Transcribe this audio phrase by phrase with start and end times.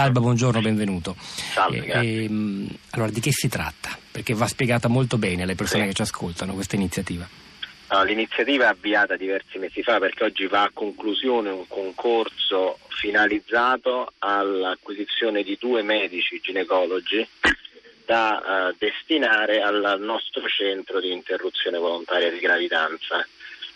[0.00, 1.14] D'Alba, buongiorno, benvenuto.
[1.18, 3.98] Salve, eh, ehm, allora, di che si tratta?
[4.10, 5.88] Perché va spiegata molto bene alle persone sì.
[5.88, 7.28] che ci ascoltano questa iniziativa.
[7.90, 14.14] No, l'iniziativa è avviata diversi mesi fa perché oggi va a conclusione un concorso finalizzato
[14.20, 17.28] all'acquisizione di due medici ginecologi
[18.06, 23.26] da uh, destinare al nostro centro di interruzione volontaria di gravidanza.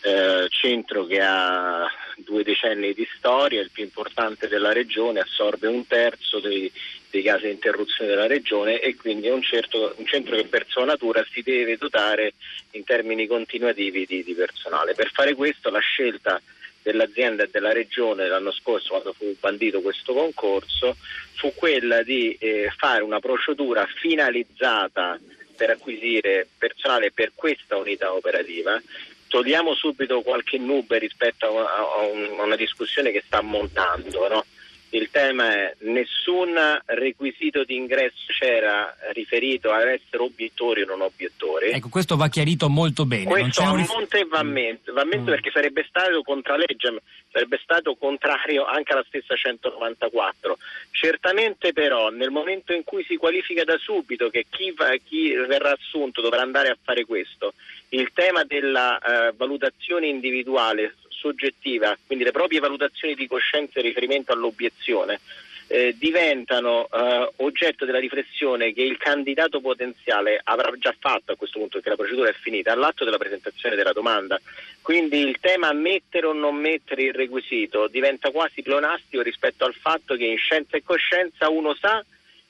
[0.00, 1.84] Eh, centro che ha
[2.16, 6.70] due decenni di storia, il più importante della regione, assorbe un terzo dei,
[7.10, 10.66] dei casi di interruzione della regione e quindi è un, certo, un, centro che per
[10.68, 12.34] sua natura si deve dotare
[12.72, 14.94] in termini continuativi di, di personale.
[14.94, 16.40] Per fare questo la scelta
[16.80, 20.96] dell'azienda e della regione l'anno scorso quando fu bandito questo concorso
[21.34, 25.18] fu quella di eh, fare una procedura finalizzata
[25.56, 28.80] per acquisire personale per questa unità operativa
[29.28, 34.28] togliamo subito qualche nube rispetto a, una discussione che sta montando.
[34.28, 34.44] No?
[34.90, 36.54] Il tema è nessun
[36.86, 41.70] requisito di ingresso c'era riferito ad essere obiettori o non obiettori.
[41.70, 43.24] Ecco, questo va chiarito molto bene.
[43.24, 45.34] Questo a monte e va mento, va mento mm.
[45.34, 50.56] perché sarebbe stato contralegge, sarebbe stato contrario anche alla stessa 194.
[50.90, 55.72] Certamente però nel momento in cui si qualifica da subito che chi, va, chi verrà
[55.72, 57.52] assunto dovrà andare a fare questo,
[57.90, 64.32] il tema della uh, valutazione individuale soggettiva, quindi le proprie valutazioni di coscienza in riferimento
[64.32, 65.20] all'obiezione,
[65.68, 71.58] eh, diventano eh, oggetto della riflessione che il candidato potenziale avrà già fatto a questo
[71.58, 74.40] punto perché la procedura è finita all'atto della presentazione della domanda.
[74.80, 80.16] Quindi il tema mettere o non mettere il requisito diventa quasi pleonastico rispetto al fatto
[80.16, 82.02] che in scienza e coscienza uno sa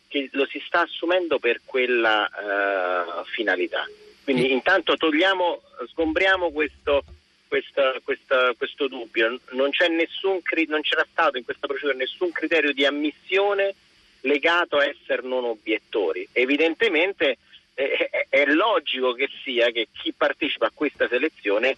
[0.07, 3.85] che lo si sta assumendo per quella uh, finalità.
[4.23, 7.03] Quindi intanto togliamo, sgombriamo questo
[7.49, 9.41] questa, questa, questo dubbio.
[9.51, 13.75] Non, nessun, non, c'era stato in questa procedura nessun criterio di ammissione
[14.21, 16.29] legato a essere non obiettori.
[16.33, 17.39] Evidentemente
[17.75, 21.77] eh, è, logico che sia che chi partecipa a questa selezione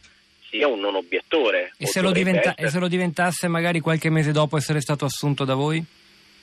[0.48, 1.72] sia un non obiettore.
[1.78, 5.54] E se, diventa, e se, lo diventasse magari qualche mese dopo essere stato assunto da
[5.54, 5.82] voi?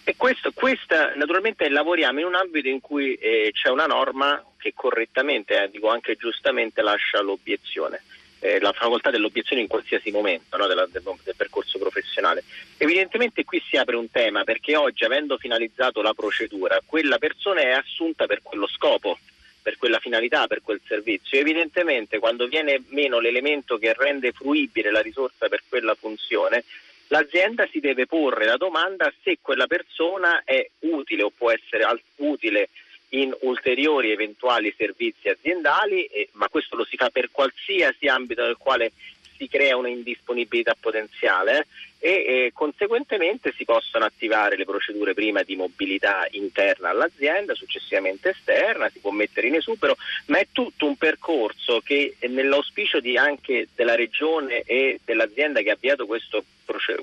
[0.03, 4.71] E questo, questa, naturalmente lavoriamo in un ambito in cui eh, c'è una norma che
[4.73, 8.01] correttamente, eh, dico anche giustamente, lascia l'obiezione
[8.39, 12.43] eh, la facoltà dell'obiezione in qualsiasi momento no, della, del, del, percorso professionale.
[12.77, 17.71] Evidentemente qui si apre un tema perché oggi, avendo finalizzato la procedura, quella persona è
[17.71, 19.17] assunta per quello scopo,
[19.61, 21.39] per quella finalità, per quel servizio.
[21.39, 26.63] Evidentemente quando viene meno l'elemento che rende fruibile la risorsa per quella funzione,
[27.07, 31.85] l'azienda si deve porre la domanda se quella persona è utile o può essere
[32.17, 32.69] utile
[33.09, 38.57] in ulteriori eventuali servizi aziendali, eh, ma questo lo si fa per qualsiasi ambito nel
[38.57, 38.91] quale
[39.37, 41.67] si crea una indisponibilità potenziale
[41.99, 48.89] e eh, conseguentemente si possono attivare le procedure prima di mobilità interna all'azienda, successivamente esterna,
[48.89, 49.95] si può mettere in esubero,
[50.25, 55.73] ma è tutto un percorso che eh, nell'auspicio anche della regione e dell'azienda che ha
[55.73, 56.43] avviato questo,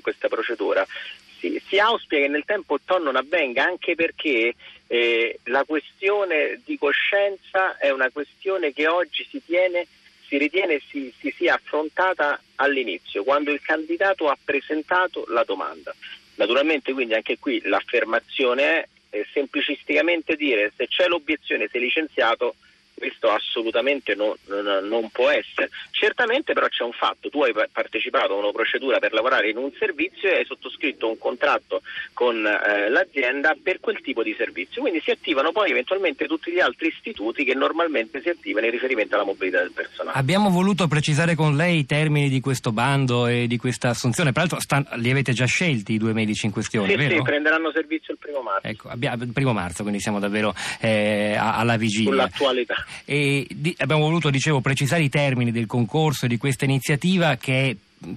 [0.01, 0.85] questa procedura
[1.49, 4.55] si, si auspica che nel tempo ciò non avvenga anche perché
[4.87, 9.85] eh, la questione di coscienza è una questione che oggi si, tiene,
[10.27, 15.93] si ritiene si, si sia affrontata all'inizio, quando il candidato ha presentato la domanda.
[16.35, 22.55] Naturalmente quindi anche qui l'affermazione è eh, semplicisticamente dire se c'è l'obiezione, sei licenziato,
[22.95, 25.69] questo assolutamente no, non, non, può essere.
[25.91, 29.71] Certamente però c'è un fatto, tu hai partecipato a una procedura per lavorare in un
[29.77, 31.81] servizio e hai sottoscritto un contratto
[32.13, 36.59] con eh, l'azienda per quel tipo di servizio, quindi si attivano poi eventualmente tutti gli
[36.59, 40.17] altri istituti che normalmente si attivano in riferimento alla mobilità del personale.
[40.17, 44.59] Abbiamo voluto precisare con lei i termini di questo bando e di questa assunzione, peraltro
[44.61, 47.15] stan- li avete già scelti i due medici in questione, sì, vero?
[47.15, 48.67] Sì, prenderanno servizio il primo marzo.
[48.67, 52.09] Ecco, abbiamo, il primo marzo, quindi siamo davvero eh, alla vigilia.
[52.09, 52.84] Sull'attualità.
[53.05, 57.75] E di, abbiamo voluto, dicevo, precisare i termini del concorso di questa iniziativa che è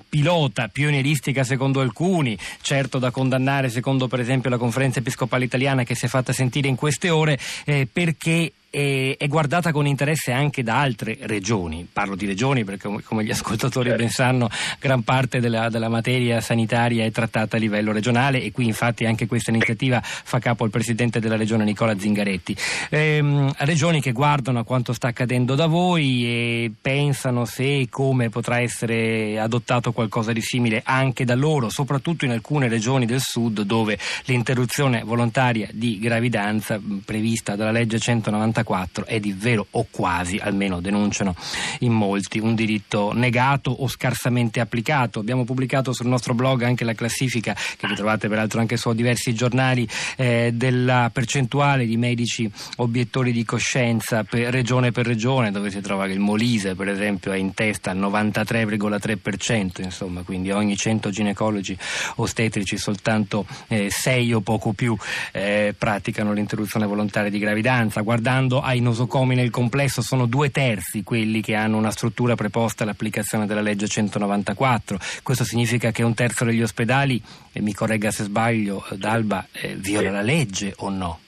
[0.08, 5.94] pilota, pionieristica secondo alcuni, certo da condannare secondo per esempio la conferenza episcopale italiana che
[5.94, 10.62] si è fatta sentire in queste ore, eh, perché è, è, guardata con interesse anche
[10.62, 11.88] da altre regioni.
[11.90, 14.48] Parlo di regioni perché, come gli ascoltatori ben sanno,
[14.78, 19.26] gran parte della, della, materia sanitaria è trattata a livello regionale e qui infatti anche
[19.26, 22.56] questa iniziativa fa capo al presidente della regione Nicola Zingaretti.
[22.90, 28.28] Ehm, regioni che guardano a quanto sta accadendo da voi e pensano se e come
[28.28, 33.62] potrà essere adottato qualcosa di simile anche da loro, soprattutto in alcune regioni del sud
[33.62, 40.38] dove l'interruzione volontaria di gravidanza prevista dalla legge 190 194 è di vero o quasi,
[40.38, 41.34] almeno denunciano
[41.80, 45.20] in molti, un diritto negato o scarsamente applicato.
[45.20, 49.34] Abbiamo pubblicato sul nostro blog anche la classifica, che vi trovate peraltro anche su diversi
[49.34, 55.80] giornali, eh, della percentuale di medici obiettori di coscienza per regione per regione, dove si
[55.80, 61.10] trova che il Molise, per esempio, è in testa al 93,3%, insomma, quindi ogni 100
[61.10, 61.76] ginecologi
[62.16, 64.96] ostetrici soltanto 6 eh, o poco più
[65.32, 68.00] eh, praticano l'interruzione volontaria di gravidanza.
[68.00, 73.46] Guardando ai nosocomi nel complesso sono due terzi quelli che hanno una struttura preposta all'applicazione
[73.46, 74.98] della legge 194.
[75.22, 77.22] Questo significa che un terzo degli ospedali,
[77.52, 81.18] e mi corregga se sbaglio, D'Alba, eh, viola la legge o no?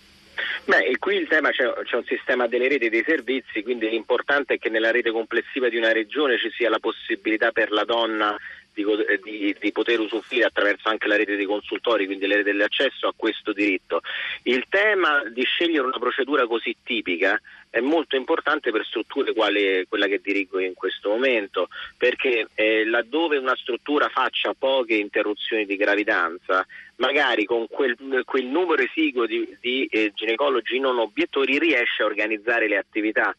[0.64, 4.58] Beh, qui il tema c'è, c'è, un sistema delle reti dei servizi, quindi l'importante è
[4.58, 8.36] che nella rete complessiva di una regione ci sia la possibilità per la donna
[8.72, 8.84] di,
[9.22, 13.14] di, di, poter usufruire attraverso anche la rete dei consultori, quindi le rete dell'accesso a
[13.16, 14.00] questo diritto.
[14.44, 20.06] Il tema di scegliere una procedura così tipica è molto importante per strutture quali quella
[20.06, 21.68] che dirigo in questo momento,
[22.00, 26.66] perché eh, laddove una struttura faccia poche interruzioni di gravidanza,
[26.96, 27.94] magari con quel,
[28.24, 33.36] quel numero esiguo di, di eh, ginecologi non obiettori riesce a organizzare le attività.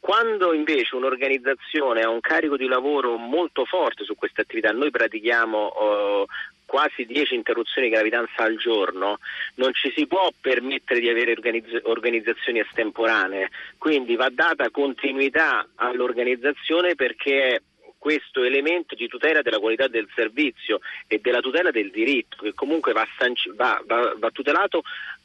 [0.00, 5.66] Quando invece un'organizzazione ha un carico di lavoro molto forte su queste attività, noi pratichiamo
[5.66, 6.26] uh,
[6.64, 9.18] quasi 10 interruzioni di gravidanza al giorno,
[9.56, 16.96] non ci si può permettere di avere organizz- organizzazioni estemporanee, quindi va data continuità all'organizzazione
[16.96, 17.60] perché è
[18.00, 22.92] questo elemento di tutela della qualità del servizio e della tutela del diritto, che comunque
[22.94, 23.06] va,
[23.54, 24.82] va, va tutelato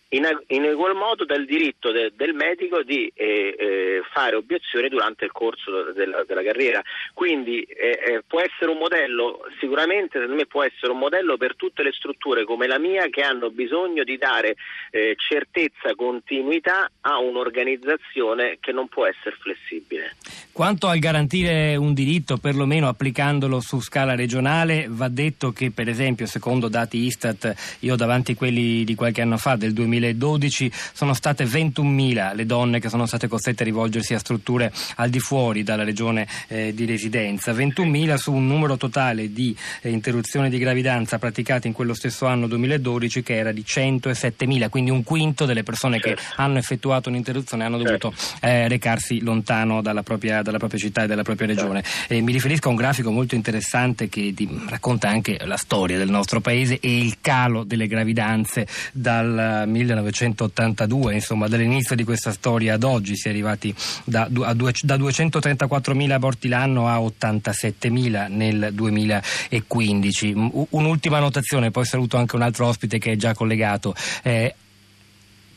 [0.09, 5.25] in, in egual modo dal diritto de, del medico di eh, eh, fare obiezione durante
[5.25, 6.81] il corso della, della carriera.
[7.13, 11.55] Quindi eh, eh, può essere un modello, sicuramente secondo me può essere un modello per
[11.55, 14.55] tutte le strutture come la mia che hanno bisogno di dare
[14.91, 20.15] eh, certezza, continuità a un'organizzazione che non può essere flessibile.
[20.51, 26.25] Quanto al garantire un diritto, perlomeno applicandolo su scala regionale, va detto che per esempio
[26.25, 31.45] secondo dati Istat, io davanti a quelli di qualche anno fa, del 2012, sono state
[31.45, 35.83] 21.000 le donne che sono state costrette a rivolgersi a strutture al di fuori dalla
[35.83, 41.67] regione eh, di residenza, 21.000 su un numero totale di eh, interruzioni di gravidanza praticate
[41.67, 46.21] in quello stesso anno 2012 che era di 107.000, quindi un quinto delle persone certo.
[46.21, 48.45] che hanno effettuato un'interruzione hanno dovuto certo.
[48.45, 51.83] eh, recarsi lontano dalla propria dalla propria città e dalla propria regione.
[52.07, 56.09] E mi riferisco a un grafico molto interessante che di, racconta anche la storia del
[56.09, 62.83] nostro paese e il calo delle gravidanze dal 1982, insomma dall'inizio di questa storia ad
[62.83, 63.73] oggi si è arrivati
[64.03, 70.51] da, da 234.000 aborti l'anno a 87.000 nel 2015.
[70.69, 73.95] Un'ultima notazione, poi saluto anche un altro ospite che è già collegato.
[74.23, 74.55] Eh,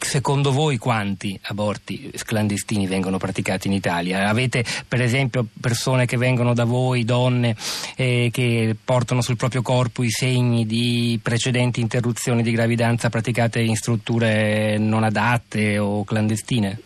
[0.01, 4.29] Secondo voi quanti aborti clandestini vengono praticati in Italia?
[4.29, 7.57] Avete per esempio persone che vengono da voi, donne,
[7.97, 13.77] eh, che portano sul proprio corpo i segni di precedenti interruzioni di gravidanza praticate in
[13.77, 16.81] strutture non adatte o clandestine?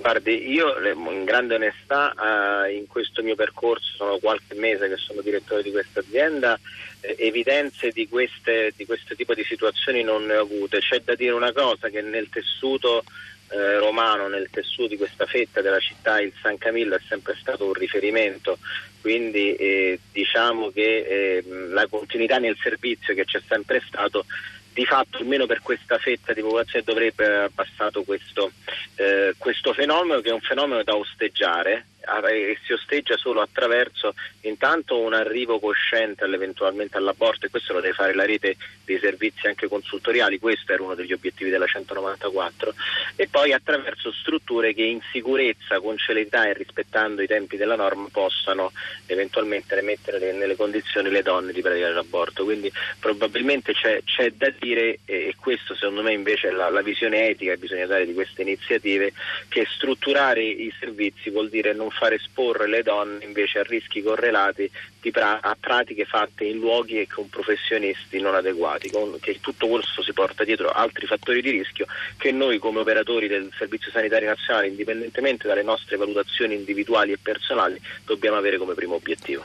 [0.00, 0.76] Guardi, io
[1.10, 5.70] in grande onestà eh, in questo mio percorso, sono qualche mese che sono direttore di
[5.70, 6.58] questa azienda,
[7.00, 10.80] eh, evidenze di, queste, di questo tipo di situazioni non ne ho avute.
[10.80, 13.04] C'è da dire una cosa, che nel tessuto
[13.50, 17.66] eh, romano, nel tessuto di questa fetta della città, il San Camillo è sempre stato
[17.66, 18.58] un riferimento,
[19.00, 24.24] quindi eh, diciamo che eh, la continuità nel servizio che c'è sempre stato
[24.74, 28.50] di fatto almeno per questa fetta di popolazione dovrebbe aver passato questo,
[28.96, 31.86] eh, questo fenomeno che è un fenomeno da osteggiare
[32.28, 37.94] e si osteggia solo attraverso intanto un arrivo cosciente eventualmente all'aborto e questo lo deve
[37.94, 42.74] fare la rete dei servizi anche consultoriali, questo era uno degli obiettivi della 194
[43.16, 48.08] e poi attraverso strutture che in sicurezza, con celerità e rispettando i tempi della norma
[48.10, 48.72] possano
[49.06, 54.98] eventualmente mettere nelle condizioni le donne di praticare l'aborto, quindi probabilmente c'è, c'è da dire
[55.04, 58.42] e questo secondo me invece è la, la visione etica che bisogna dare di queste
[58.42, 59.12] iniziative
[59.48, 64.70] che strutturare i servizi vuol dire non far esporre le donne invece a rischi correlati
[65.10, 70.02] pra- a pratiche fatte in luoghi e con professionisti non adeguati, con, che tutto questo
[70.02, 71.86] si porta dietro altri fattori di rischio
[72.16, 77.80] che noi come operatori del Servizio Sanitario Nazionale, indipendentemente dalle nostre valutazioni individuali e personali,
[78.04, 79.44] dobbiamo avere come primo obiettivo.